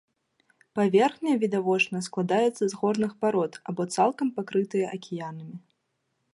Паверхня, 0.77 1.33
відавочна, 1.43 2.01
складаецца 2.07 2.63
з 2.73 2.81
горных 2.81 3.11
парод, 3.25 3.53
або 3.73 3.81
цалкам 3.97 4.27
пакрытая 4.39 4.85
акіянамі. 4.97 5.57